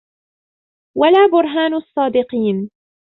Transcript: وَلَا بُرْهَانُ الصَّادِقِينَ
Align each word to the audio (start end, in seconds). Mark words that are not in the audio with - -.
وَلَا 0.97 1.27
بُرْهَانُ 1.31 1.73
الصَّادِقِينَ 1.73 2.71